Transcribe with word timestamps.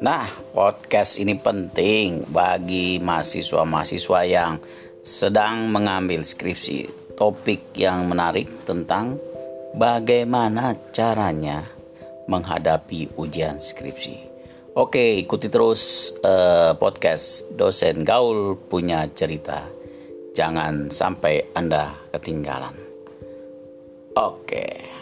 Nah, 0.00 0.24
podcast 0.56 1.20
ini 1.20 1.36
penting 1.36 2.24
bagi 2.32 2.96
mahasiswa-mahasiswa 3.04 4.20
yang 4.24 4.56
sedang 5.04 5.68
mengambil 5.68 6.24
skripsi. 6.24 6.88
Topik 7.20 7.76
yang 7.76 8.08
menarik 8.08 8.48
tentang 8.64 9.20
bagaimana 9.76 10.72
caranya 10.96 11.68
menghadapi 12.32 13.12
ujian 13.20 13.60
skripsi. 13.60 14.16
Oke, 14.72 15.20
ikuti 15.20 15.52
terus 15.52 16.16
eh, 16.24 16.72
podcast 16.80 17.52
dosen 17.52 18.00
gaul 18.00 18.56
punya 18.56 19.04
cerita. 19.12 19.68
Jangan 20.32 20.88
sampai 20.88 21.52
Anda 21.52 21.92
ketinggalan. 22.08 22.72
Oke. 24.16 24.99